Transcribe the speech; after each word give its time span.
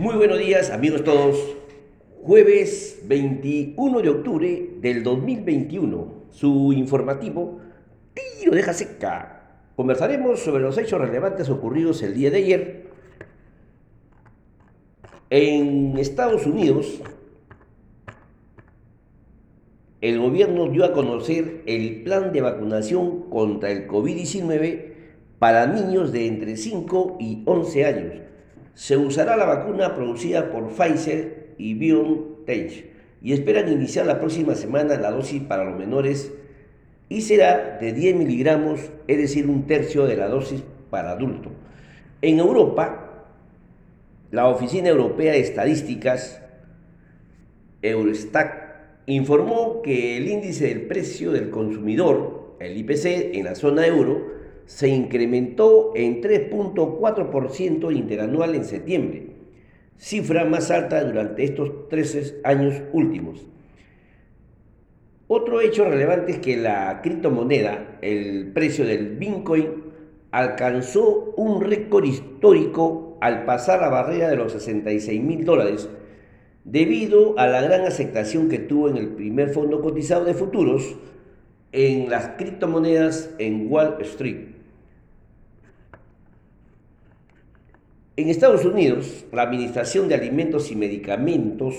Muy 0.00 0.14
buenos 0.14 0.38
días, 0.38 0.70
amigos 0.70 1.04
todos. 1.04 1.36
Jueves 2.22 3.02
21 3.04 4.00
de 4.00 4.08
octubre 4.08 4.70
del 4.80 5.02
2021. 5.02 6.24
Su 6.30 6.72
informativo 6.72 7.60
Tiro 8.14 8.52
deja 8.52 8.72
seca. 8.72 9.60
Conversaremos 9.76 10.40
sobre 10.40 10.62
los 10.62 10.78
hechos 10.78 10.98
relevantes 11.02 11.50
ocurridos 11.50 12.02
el 12.02 12.14
día 12.14 12.30
de 12.30 12.36
ayer. 12.38 12.86
En 15.28 15.98
Estados 15.98 16.46
Unidos, 16.46 17.02
el 20.00 20.18
gobierno 20.18 20.70
dio 20.70 20.86
a 20.86 20.94
conocer 20.94 21.60
el 21.66 22.04
plan 22.04 22.32
de 22.32 22.40
vacunación 22.40 23.28
contra 23.28 23.70
el 23.70 23.86
COVID-19 23.86 24.94
para 25.38 25.66
niños 25.66 26.10
de 26.10 26.26
entre 26.26 26.56
5 26.56 27.18
y 27.20 27.42
11 27.44 27.84
años 27.84 28.29
se 28.74 28.96
usará 28.96 29.36
la 29.36 29.44
vacuna 29.44 29.94
producida 29.94 30.50
por 30.50 30.68
Pfizer 30.70 31.54
y 31.58 31.74
BioNTech 31.74 32.90
y 33.22 33.32
esperan 33.32 33.70
iniciar 33.70 34.06
la 34.06 34.18
próxima 34.18 34.54
semana 34.54 34.96
la 34.96 35.10
dosis 35.10 35.42
para 35.42 35.64
los 35.64 35.78
menores 35.78 36.32
y 37.08 37.22
será 37.22 37.78
de 37.80 37.92
10 37.92 38.16
miligramos, 38.16 38.80
es 39.08 39.18
decir, 39.18 39.48
un 39.48 39.66
tercio 39.66 40.06
de 40.06 40.16
la 40.16 40.28
dosis 40.28 40.62
para 40.90 41.10
adultos. 41.10 41.52
En 42.22 42.38
Europa, 42.38 43.26
la 44.30 44.46
Oficina 44.48 44.88
Europea 44.88 45.32
de 45.32 45.40
Estadísticas, 45.40 46.40
Eurostat, 47.82 48.70
informó 49.06 49.82
que 49.82 50.16
el 50.16 50.28
índice 50.28 50.68
del 50.68 50.82
precio 50.82 51.32
del 51.32 51.50
consumidor, 51.50 52.54
el 52.60 52.76
IPC, 52.76 53.34
en 53.34 53.44
la 53.44 53.54
zona 53.56 53.86
euro, 53.86 54.39
se 54.70 54.86
incrementó 54.86 55.92
en 55.96 56.22
3.4% 56.22 57.94
interanual 57.94 58.54
en 58.54 58.64
septiembre, 58.64 59.26
cifra 59.96 60.44
más 60.44 60.70
alta 60.70 61.02
durante 61.02 61.42
estos 61.42 61.88
13 61.88 62.40
años 62.44 62.80
últimos. 62.92 63.48
Otro 65.26 65.60
hecho 65.60 65.86
relevante 65.86 66.32
es 66.32 66.38
que 66.38 66.56
la 66.56 67.00
criptomoneda, 67.02 67.98
el 68.00 68.52
precio 68.52 68.86
del 68.86 69.16
Bitcoin, 69.16 69.66
alcanzó 70.30 71.34
un 71.36 71.62
récord 71.62 72.04
histórico 72.04 73.18
al 73.20 73.44
pasar 73.46 73.80
la 73.80 73.88
barrera 73.88 74.30
de 74.30 74.36
los 74.36 74.52
66 74.52 75.20
mil 75.20 75.44
dólares 75.44 75.90
debido 76.62 77.36
a 77.40 77.48
la 77.48 77.60
gran 77.60 77.86
aceptación 77.86 78.48
que 78.48 78.60
tuvo 78.60 78.88
en 78.88 78.96
el 78.96 79.08
primer 79.08 79.48
fondo 79.48 79.80
cotizado 79.80 80.24
de 80.24 80.34
futuros 80.34 80.96
en 81.72 82.08
las 82.08 82.28
criptomonedas 82.38 83.34
en 83.38 83.66
Wall 83.68 83.96
Street. 84.02 84.59
En 88.20 88.28
Estados 88.28 88.66
Unidos, 88.66 89.24
la 89.32 89.44
Administración 89.44 90.06
de 90.06 90.14
Alimentos 90.14 90.70
y 90.70 90.76
Medicamentos 90.76 91.74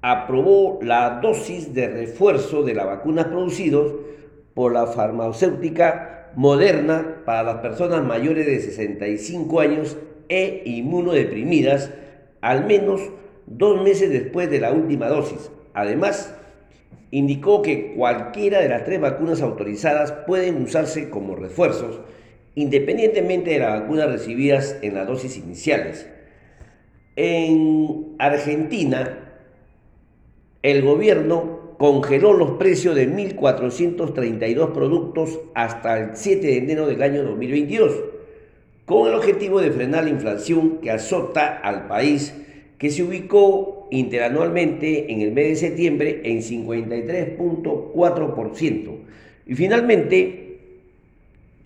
aprobó 0.00 0.78
la 0.80 1.20
dosis 1.20 1.74
de 1.74 1.88
refuerzo 1.88 2.62
de 2.62 2.72
la 2.72 2.86
vacuna 2.86 3.28
producida 3.28 3.82
por 4.54 4.72
la 4.72 4.86
farmacéutica 4.86 6.30
Moderna 6.36 7.16
para 7.26 7.42
las 7.42 7.56
personas 7.56 8.02
mayores 8.02 8.46
de 8.46 8.60
65 8.60 9.60
años 9.60 9.98
e 10.30 10.62
inmunodeprimidas 10.64 11.90
al 12.40 12.64
menos 12.64 13.02
dos 13.46 13.82
meses 13.82 14.08
después 14.08 14.50
de 14.50 14.60
la 14.60 14.72
última 14.72 15.08
dosis. 15.08 15.50
Además, 15.74 16.34
indicó 17.10 17.60
que 17.60 17.92
cualquiera 17.94 18.60
de 18.60 18.70
las 18.70 18.86
tres 18.86 19.02
vacunas 19.02 19.42
autorizadas 19.42 20.12
pueden 20.12 20.62
usarse 20.62 21.10
como 21.10 21.36
refuerzos 21.36 22.00
independientemente 22.56 23.50
de 23.50 23.60
las 23.60 23.80
vacunas 23.80 24.10
recibidas 24.10 24.76
en 24.82 24.94
las 24.94 25.06
dosis 25.06 25.36
iniciales. 25.36 26.08
En 27.14 28.16
Argentina, 28.18 29.38
el 30.62 30.82
gobierno 30.82 31.76
congeló 31.78 32.32
los 32.32 32.52
precios 32.52 32.96
de 32.96 33.06
1.432 33.08 34.72
productos 34.72 35.38
hasta 35.54 35.98
el 35.98 36.16
7 36.16 36.46
de 36.46 36.56
enero 36.56 36.86
del 36.86 37.02
año 37.02 37.22
2022, 37.24 37.92
con 38.86 39.08
el 39.08 39.14
objetivo 39.14 39.60
de 39.60 39.70
frenar 39.70 40.04
la 40.04 40.10
inflación 40.10 40.78
que 40.80 40.90
azota 40.90 41.58
al 41.58 41.88
país, 41.88 42.34
que 42.78 42.90
se 42.90 43.02
ubicó 43.02 43.86
interanualmente 43.90 45.12
en 45.12 45.20
el 45.20 45.32
mes 45.32 45.48
de 45.48 45.56
septiembre 45.56 46.22
en 46.24 46.38
53.4%. 46.38 48.96
Y 49.46 49.54
finalmente, 49.54 50.58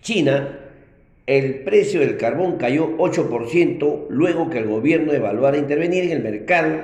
China 0.01 0.60
el 1.37 1.61
precio 1.61 2.01
del 2.01 2.17
carbón 2.17 2.57
cayó 2.57 2.97
8% 2.97 4.07
luego 4.09 4.49
que 4.49 4.57
el 4.57 4.67
gobierno 4.67 5.13
evaluara 5.13 5.57
intervenir 5.57 6.03
en 6.03 6.11
el 6.11 6.21
mercado 6.21 6.81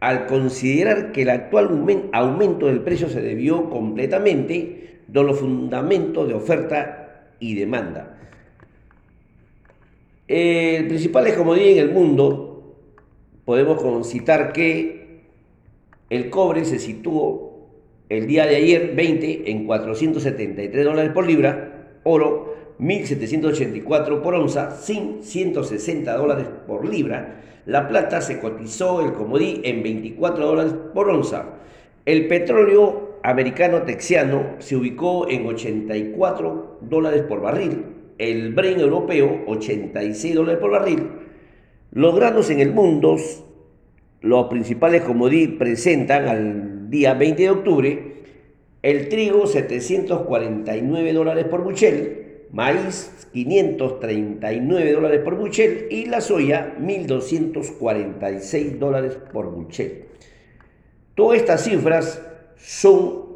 al 0.00 0.26
considerar 0.26 1.12
que 1.12 1.22
el 1.22 1.30
actual 1.30 1.70
aumento 2.12 2.66
del 2.66 2.80
precio 2.80 3.08
se 3.08 3.20
debió 3.20 3.70
completamente 3.70 5.02
de 5.06 5.22
los 5.22 5.38
fundamentos 5.38 6.26
de 6.26 6.34
oferta 6.34 7.28
y 7.38 7.54
demanda. 7.54 8.18
El 10.26 10.88
principal 10.88 11.32
comodín 11.36 11.78
en 11.78 11.78
el 11.78 11.92
mundo, 11.92 12.74
podemos 13.44 14.10
citar 14.10 14.52
que 14.52 15.20
el 16.10 16.28
cobre 16.28 16.64
se 16.64 16.80
situó 16.80 17.68
el 18.08 18.26
día 18.26 18.46
de 18.46 18.56
ayer 18.56 18.96
20 18.96 19.48
en 19.48 19.64
473 19.64 20.84
dólares 20.84 21.12
por 21.12 21.24
libra, 21.24 21.92
oro 22.02 22.65
1.784 22.78 24.20
por 24.22 24.34
onza, 24.34 24.70
sin 24.70 25.22
160 25.22 26.16
dólares 26.16 26.46
por 26.66 26.86
libra. 26.86 27.42
La 27.64 27.88
plata 27.88 28.20
se 28.20 28.38
cotizó 28.38 29.00
el 29.00 29.12
comodí 29.12 29.60
en 29.64 29.82
24 29.82 30.46
dólares 30.46 30.74
por 30.94 31.08
onza. 31.08 31.46
El 32.04 32.28
petróleo 32.28 33.18
americano 33.22 33.82
texiano 33.82 34.56
se 34.58 34.76
ubicó 34.76 35.28
en 35.28 35.46
84 35.46 36.78
dólares 36.82 37.22
por 37.22 37.40
barril. 37.40 37.84
El 38.18 38.54
Bren 38.54 38.80
europeo 38.80 39.42
86 39.46 40.34
dólares 40.34 40.60
por 40.60 40.70
barril. 40.70 41.08
Los 41.92 42.14
granos 42.14 42.50
en 42.50 42.60
el 42.60 42.72
mundo, 42.72 43.16
los 44.20 44.46
principales 44.46 45.02
comodí 45.02 45.48
presentan 45.48 46.28
al 46.28 46.90
día 46.90 47.14
20 47.14 47.42
de 47.42 47.50
octubre 47.50 48.16
el 48.82 49.08
trigo 49.08 49.46
749 49.48 51.12
dólares 51.12 51.46
por 51.46 51.64
buchel, 51.64 52.25
maíz 52.52 53.28
539 53.32 54.92
dólares 54.92 55.20
por 55.22 55.36
buchel 55.36 55.88
y 55.90 56.06
la 56.06 56.20
soya 56.20 56.74
1.246 56.80 58.78
dólares 58.78 59.18
por 59.32 59.50
buchel. 59.50 60.04
Todas 61.14 61.38
estas 61.38 61.64
cifras 61.64 62.22
son 62.56 63.26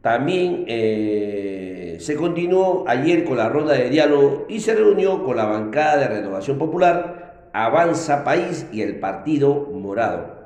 También 0.00 0.64
eh, 0.66 1.98
se 2.00 2.14
continuó 2.14 2.84
ayer 2.86 3.24
con 3.24 3.36
la 3.36 3.48
ronda 3.48 3.74
de 3.74 3.90
diálogo 3.90 4.46
y 4.48 4.60
se 4.60 4.74
reunió 4.74 5.22
con 5.22 5.36
la 5.36 5.44
bancada 5.44 5.98
de 5.98 6.08
Renovación 6.08 6.56
Popular, 6.56 7.17
Avanza 7.52 8.24
País 8.24 8.66
y 8.72 8.82
el 8.82 8.98
Partido 9.00 9.68
Morado. 9.72 10.38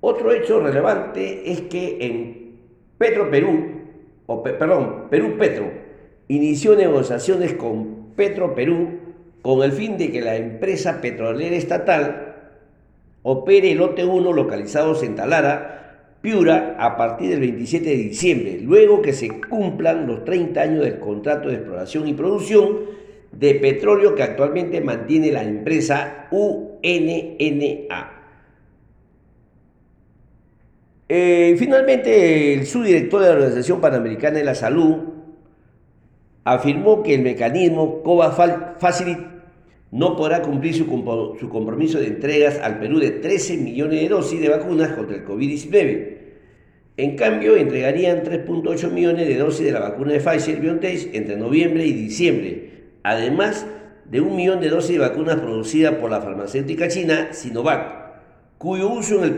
Otro 0.00 0.32
hecho 0.32 0.60
relevante 0.60 1.50
es 1.50 1.62
que 1.62 1.98
en 2.00 2.58
Petro 2.98 3.30
Perú, 3.30 3.80
o 4.26 4.42
perdón, 4.42 5.06
Perú 5.10 5.36
Petro, 5.38 5.70
inició 6.28 6.76
negociaciones 6.76 7.54
con 7.54 8.12
Petro 8.16 8.54
Perú 8.54 8.98
con 9.42 9.62
el 9.62 9.72
fin 9.72 9.96
de 9.98 10.10
que 10.10 10.20
la 10.20 10.36
empresa 10.36 11.00
petrolera 11.00 11.56
estatal 11.56 12.36
opere 13.22 13.72
el 13.72 13.78
lote 13.78 14.04
1 14.04 14.32
localizados 14.32 15.02
en 15.02 15.16
Talara, 15.16 15.76
Piura, 16.20 16.76
a 16.78 16.98
partir 16.98 17.30
del 17.30 17.40
27 17.40 17.88
de 17.88 17.96
diciembre, 17.96 18.60
luego 18.60 19.00
que 19.00 19.14
se 19.14 19.40
cumplan 19.40 20.06
los 20.06 20.24
30 20.24 20.60
años 20.60 20.84
del 20.84 20.98
contrato 20.98 21.48
de 21.48 21.54
exploración 21.54 22.06
y 22.08 22.12
producción 22.12 22.80
de 23.32 23.54
petróleo 23.54 24.14
que 24.14 24.22
actualmente 24.22 24.80
mantiene 24.80 25.32
la 25.32 25.42
empresa 25.42 26.28
UNNA. 26.30 28.16
Eh, 31.08 31.56
finalmente, 31.58 32.54
el 32.54 32.66
subdirector 32.66 33.22
de 33.22 33.28
la 33.28 33.34
Organización 33.34 33.80
Panamericana 33.80 34.38
de 34.38 34.44
la 34.44 34.54
Salud 34.54 34.96
afirmó 36.44 37.02
que 37.02 37.14
el 37.14 37.22
mecanismo 37.22 38.02
COVA 38.02 38.76
Facility 38.78 39.30
no 39.90 40.16
podrá 40.16 40.42
cumplir 40.42 40.74
su, 40.74 40.86
compromiso 40.86 41.98
de 41.98 42.06
entregas 42.06 42.60
al 42.60 42.78
Perú 42.78 43.00
de 43.00 43.10
13 43.10 43.56
millones 43.56 44.00
de 44.00 44.08
dosis 44.08 44.40
de 44.40 44.48
vacunas 44.48 44.92
contra 44.92 45.16
el 45.16 45.24
COVID-19. 45.24 46.18
En 46.96 47.16
cambio, 47.16 47.56
entregarían 47.56 48.22
3.8 48.22 48.90
millones 48.92 49.26
de 49.26 49.36
dosis 49.36 49.66
de 49.66 49.72
la 49.72 49.80
vacuna 49.80 50.12
de 50.12 50.20
Pfizer 50.20 50.60
BioNTech 50.60 51.14
entre 51.14 51.36
noviembre 51.36 51.86
y 51.86 51.92
diciembre, 51.92 52.69
además 53.02 53.66
de 54.04 54.20
un 54.20 54.36
millón 54.36 54.60
de 54.60 54.70
dosis 54.70 54.92
de 54.92 54.98
vacunas 54.98 55.36
producidas 55.36 55.94
por 55.94 56.10
la 56.10 56.20
farmacéutica 56.20 56.88
china 56.88 57.32
Sinovac 57.32 58.00
cuyo 58.60 58.88
uso 58.90 59.24
en 59.24 59.24
el 59.24 59.34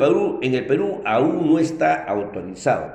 Perú, 0.66 1.00
aún 1.04 1.48
no 1.48 1.60
está 1.60 2.02
autorizado. 2.02 2.90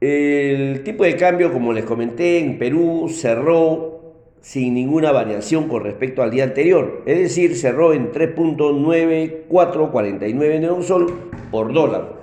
El 0.00 0.82
tipo 0.82 1.04
de 1.04 1.14
cambio, 1.16 1.52
como 1.52 1.74
les 1.74 1.84
comenté, 1.84 2.38
en 2.38 2.58
Perú 2.58 3.10
cerró 3.10 4.14
sin 4.40 4.72
ninguna 4.72 5.12
variación 5.12 5.68
con 5.68 5.84
respecto 5.84 6.22
al 6.22 6.30
día 6.30 6.44
anterior, 6.44 7.02
es 7.04 7.18
decir, 7.18 7.54
cerró 7.54 7.92
en 7.92 8.12
3.9449 8.12 10.60
neosol 10.60 11.30
por 11.50 11.74
dólar. 11.74 12.17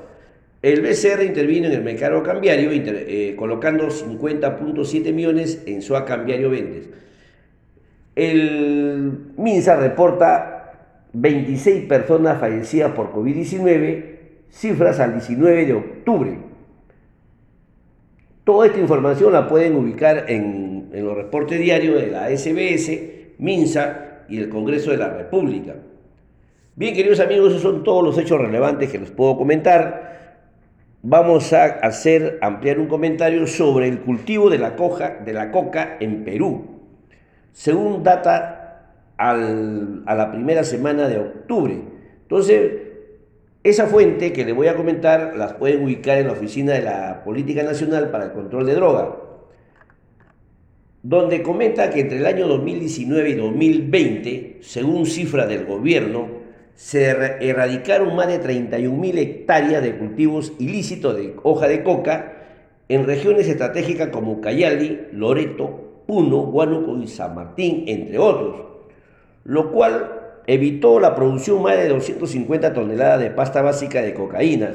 El 0.65 0.81
BCR 0.81 1.21
intervino 1.23 1.67
en 1.67 1.73
el 1.73 1.83
mercado 1.83 2.23
cambiario, 2.23 2.71
eh, 2.73 3.35
colocando 3.37 3.87
50.7 3.89 5.13
millones 5.13 5.61
en 5.67 5.83
su 5.83 5.93
cambiario 5.93 6.49
vendes. 6.49 6.89
El 8.15 9.33
MINSA 9.37 9.75
reporta 9.75 10.73
26 11.13 11.85
personas 11.85 12.39
fallecidas 12.39 12.93
por 12.93 13.13
COVID-19, 13.13 14.05
cifras 14.49 14.99
al 14.99 15.11
19 15.13 15.67
de 15.67 15.73
octubre. 15.73 16.37
Toda 18.43 18.65
esta 18.65 18.79
información 18.79 19.33
la 19.33 19.47
pueden 19.47 19.75
ubicar 19.75 20.25
en, 20.31 20.89
los 20.91 21.15
reportes 21.15 21.59
diarios 21.59 22.01
de 22.01 22.07
la 22.07 22.35
SBS, 22.35 23.35
MINSA 23.37 24.23
y 24.29 24.39
el 24.39 24.49
Congreso 24.49 24.89
de 24.89 24.97
la 24.97 25.09
República. 25.09 25.75
Bien, 26.75 26.95
queridos 26.95 27.19
amigos, 27.19 27.49
esos 27.49 27.61
son 27.61 27.83
todos 27.83 28.03
los 28.03 28.17
hechos 28.17 28.41
relevantes 28.41 28.91
que 28.91 28.97
les 28.97 29.11
puedo 29.11 29.37
comentar. 29.37 30.15
Vamos 31.07 31.53
a 31.53 31.65
hacer, 31.65 32.39
ampliar 32.41 32.79
un 32.79 32.87
comentario 32.87 33.45
sobre 33.45 33.87
el 33.87 33.99
cultivo 33.99 34.49
de 34.49 34.57
la, 34.57 34.75
coja, 34.75 35.19
de 35.23 35.33
la 35.33 35.51
coca 35.51 35.97
en 35.99 36.23
Perú 36.23 36.75
según 37.51 38.01
data 38.03 38.91
a 39.15 39.35
la 39.35 40.31
primera 40.31 40.63
semana 40.63 41.07
de 41.07 41.19
octubre. 41.19 41.79
Entonces, 42.23 42.71
esa 43.63 43.85
fuente 43.85 44.33
que 44.33 44.45
les 44.45 44.55
voy 44.55 44.65
a 44.65 44.75
comentar 44.75 45.35
las 45.37 45.53
pueden 45.53 45.83
ubicar 45.83 46.17
en 46.17 46.25
la 46.25 46.33
Oficina 46.33 46.73
de 46.73 46.81
la 46.81 47.23
Política 47.23 47.61
Nacional 47.61 48.09
para 48.09 48.25
el 48.25 48.31
Control 48.31 48.65
de 48.65 48.73
Droga, 48.73 49.15
donde 51.03 51.43
comenta 51.43 51.91
que 51.91 51.99
entre 51.99 52.17
el 52.17 52.25
año 52.25 52.47
2019 52.47 53.29
y 53.29 53.35
2020, 53.35 54.57
según 54.61 55.05
cifras 55.05 55.47
del 55.47 55.65
gobierno, 55.65 56.34
se 56.75 57.05
erradicaron 57.39 58.15
más 58.15 58.27
de 58.27 58.41
31.000 58.41 59.17
hectáreas 59.17 59.81
de 59.81 59.97
cultivos 59.97 60.53
ilícitos 60.59 61.15
de 61.15 61.35
hoja 61.43 61.67
de 61.67 61.83
coca 61.83 62.33
en 62.89 63.05
regiones 63.05 63.47
estratégicas 63.47 64.09
como 64.09 64.41
Cayali, 64.41 65.07
Loreto, 65.13 66.03
Puno, 66.05 66.41
Huánuco 66.41 66.97
y 66.97 67.07
San 67.07 67.33
Martín, 67.33 67.85
entre 67.87 68.19
otros, 68.19 68.55
lo 69.43 69.71
cual 69.71 70.41
evitó 70.47 70.99
la 70.99 71.15
producción 71.15 71.63
más 71.63 71.77
de 71.77 71.87
250 71.87 72.73
toneladas 72.73 73.21
de 73.21 73.31
pasta 73.31 73.61
básica 73.61 74.01
de 74.01 74.13
cocaína, 74.13 74.73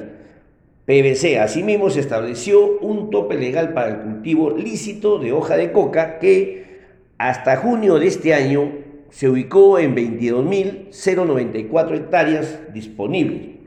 PVC. 0.87 1.39
Asimismo, 1.39 1.91
se 1.91 2.01
estableció 2.01 2.79
un 2.81 3.11
tope 3.11 3.37
legal 3.37 3.73
para 3.75 3.91
el 3.91 3.99
cultivo 3.99 4.51
lícito 4.51 5.19
de 5.19 5.33
hoja 5.33 5.57
de 5.57 5.71
coca 5.71 6.19
que 6.19 6.81
hasta 7.19 7.57
junio 7.59 7.99
de 7.99 8.07
este 8.09 8.35
año 8.35 8.73
se 9.11 9.29
ubicó 9.29 9.79
en 9.79 9.95
22.094 9.95 11.95
hectáreas 11.95 12.73
disponibles. 12.73 13.61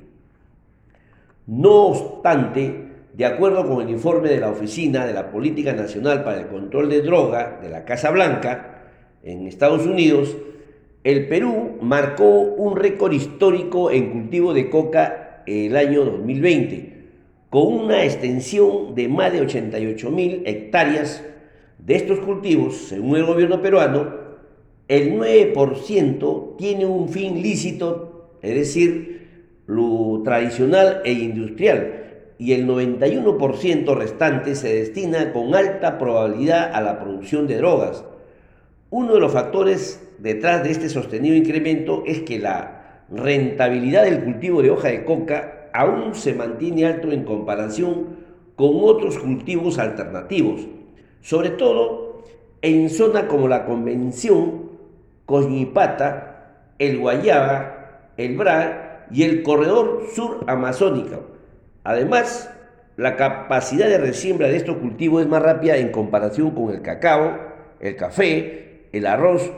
No 1.46 1.88
obstante, 1.88 2.88
de 3.14 3.26
acuerdo 3.26 3.68
con 3.68 3.82
el 3.82 3.90
informe 3.90 4.30
de 4.30 4.40
la 4.40 4.50
Oficina 4.50 5.06
de 5.06 5.14
la 5.14 5.30
Política 5.30 5.74
Nacional 5.74 6.24
para 6.24 6.40
el 6.42 6.48
Control 6.48 6.90
de 6.90 7.02
Droga 7.02 7.60
de 7.62 7.68
la 7.70 7.84
Casa 7.84 8.12
Blanca 8.12 8.84
en 9.22 9.46
Estados 9.46 9.86
Unidos, 9.86 10.38
el 11.04 11.28
Perú 11.28 11.80
marcó 11.82 12.24
un 12.24 12.78
récord 12.78 13.12
histórico 13.12 13.92
en 13.92 14.12
cultivo 14.12 14.54
de 14.54 14.70
coca 14.70 15.44
el 15.46 15.76
año 15.76 16.06
2020, 16.06 17.08
con 17.50 17.74
una 17.74 18.06
extensión 18.06 18.96
de 18.96 19.10
más 19.10 19.34
de 19.34 19.42
88 19.42 20.12
mil 20.12 20.44
hectáreas. 20.46 21.26
De 21.78 21.96
estos 21.96 22.20
cultivos, 22.20 22.78
según 22.88 23.18
el 23.18 23.26
gobierno 23.26 23.62
peruano, 23.62 24.23
el 24.88 25.14
9% 25.14 26.58
tiene 26.58 26.86
un 26.86 27.10
fin 27.10 27.42
lícito, 27.42 28.30
es 28.42 28.56
decir, 28.56 29.28
lo 29.66 30.22
tradicional 30.24 31.02
e 31.06 31.14
industrial, 31.14 32.04
y 32.38 32.54
el 32.54 32.68
91% 32.68 33.96
restante 33.96 34.56
se 34.56 34.76
destina 34.76 35.32
con 35.32 35.56
alta 35.56 35.98
probabilidad 35.98 36.74
a 36.74 36.82
la 36.82 37.00
producción 37.00 37.48
de 37.48 37.58
drogas. 37.58 38.04
Uno 38.90 39.14
de 39.14 39.20
los 39.20 39.32
factores 39.32 40.06
detrás 40.20 40.64
de 40.64 40.72
este 40.72 40.90
sostenido 40.90 41.36
incremento 41.36 42.04
es 42.06 42.22
que 42.22 42.40
la 42.40 43.06
rentabilidad 43.10 44.04
del 44.04 44.24
cultivo 44.24 44.62
de 44.62 44.72
hoja 44.72 44.90
de 44.90 45.06
coca 45.06 45.70
aún 45.74 46.16
se 46.16 46.34
mantiene 46.34 46.86
alto 46.86 47.12
en 47.12 47.24
comparación 47.24 48.08
con 48.56 48.72
otros 48.82 49.18
cultivos 49.18 49.80
alternativos, 49.80 50.68
sobre 51.22 51.52
todo 51.52 52.24
en 52.62 52.90
zonas 52.90 53.24
como 53.24 53.48
la 53.48 53.66
Convención, 53.66 54.63
Coñipata, 55.26 56.74
el 56.80 57.00
Guayaba, 57.00 58.12
el 58.18 58.38
Bra 58.38 59.08
y 59.12 59.24
el 59.24 59.44
Corredor 59.44 60.04
Sur 60.14 60.44
Amazónico 60.48 61.34
Además, 61.84 62.50
la 62.96 63.16
capacidad 63.18 63.88
de 63.88 63.98
resiembra 63.98 64.48
de 64.48 64.56
estos 64.56 64.78
cultivos 64.78 65.22
es 65.22 65.28
más 65.28 65.42
rápida 65.42 65.78
en 65.78 65.92
comparación 65.92 66.52
con 66.52 66.74
el 66.74 66.82
cacao, 66.82 67.38
el 67.80 67.96
café, 67.96 68.88
el 68.94 69.06
arroz, 69.06 69.52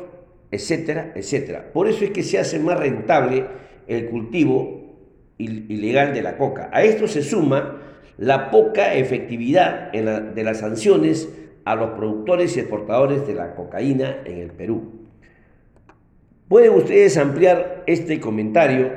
etcétera, 0.50 1.12
etcétera. 1.16 1.72
Por 1.74 1.88
eso 1.88 2.04
es 2.04 2.12
que 2.12 2.24
se 2.24 2.40
hace 2.40 2.60
más 2.60 2.80
rentable 2.80 3.46
el 3.88 4.10
cultivo 4.10 4.96
ilegal 5.38 6.14
de 6.14 6.22
la 6.22 6.38
coca. 6.38 6.70
A 6.74 6.82
esto 6.84 7.08
se 7.08 7.22
suma 7.22 7.82
la 8.18 8.50
poca 8.50 8.96
efectividad 8.96 9.92
de 9.92 10.44
las 10.44 10.60
sanciones 10.60 11.30
a 11.66 11.76
los 11.76 11.92
productores 11.92 12.56
y 12.56 12.62
exportadores 12.62 13.28
de 13.28 13.36
la 13.36 13.54
cocaína 13.54 14.18
en 14.26 14.38
el 14.38 14.52
Perú. 14.52 15.05
Pueden 16.48 16.74
ustedes 16.74 17.18
ampliar 17.18 17.84
este 17.88 18.20
comentario 18.20 18.92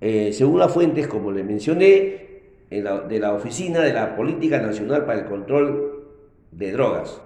eh, 0.00 0.32
según 0.32 0.58
las 0.58 0.72
fuentes, 0.72 1.06
como 1.06 1.32
les 1.32 1.44
mencioné, 1.44 2.26
de 2.70 3.18
la 3.20 3.32
Oficina 3.32 3.80
de 3.80 3.92
la 3.92 4.16
Política 4.16 4.60
Nacional 4.60 5.06
para 5.06 5.20
el 5.20 5.26
Control 5.26 6.04
de 6.50 6.72
Drogas. 6.72 7.20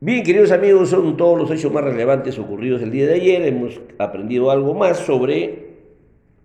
Bien, 0.00 0.24
queridos 0.24 0.50
amigos, 0.50 0.90
son 0.90 1.16
todos 1.16 1.38
los 1.38 1.50
hechos 1.52 1.72
más 1.72 1.84
relevantes 1.84 2.36
ocurridos 2.38 2.82
el 2.82 2.90
día 2.90 3.06
de 3.06 3.14
ayer. 3.14 3.42
Hemos 3.42 3.80
aprendido 3.98 4.50
algo 4.50 4.74
más 4.74 4.98
sobre 4.98 5.76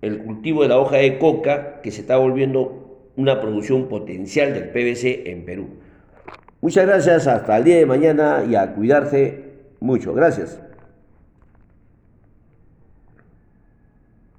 el 0.02 0.20
cultivo 0.20 0.62
de 0.62 0.70
la 0.70 0.78
hoja 0.78 0.98
de 0.98 1.18
coca 1.18 1.82
que 1.82 1.90
se 1.90 2.02
está 2.02 2.18
volviendo 2.18 3.10
una 3.16 3.42
producción 3.42 3.90
potencial 3.90 4.54
del 4.54 4.70
PVC 4.70 5.32
en 5.32 5.44
Perú. 5.44 5.70
Muchas 6.60 6.86
gracias, 6.88 7.28
hasta 7.28 7.58
el 7.58 7.64
día 7.64 7.78
de 7.78 7.86
mañana 7.86 8.44
y 8.48 8.56
a 8.56 8.74
cuidarse 8.74 9.44
mucho. 9.80 10.14
Gracias. 10.14 10.60